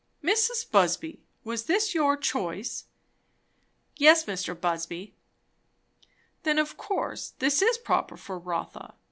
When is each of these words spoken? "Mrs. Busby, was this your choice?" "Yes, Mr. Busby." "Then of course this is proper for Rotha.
"Mrs. 0.23 0.71
Busby, 0.71 1.21
was 1.43 1.65
this 1.65 1.93
your 1.93 2.17
choice?" 2.17 2.85
"Yes, 3.97 4.25
Mr. 4.25 4.59
Busby." 4.59 5.13
"Then 6.41 6.57
of 6.57 6.75
course 6.75 7.33
this 7.37 7.61
is 7.61 7.77
proper 7.77 8.17
for 8.17 8.39
Rotha. 8.39 8.95